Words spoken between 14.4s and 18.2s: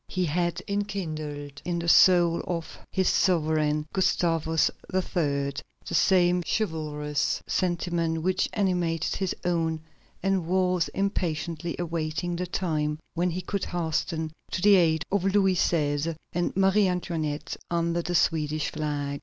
to the aid of Louis XVI. and Marie Antoinette under the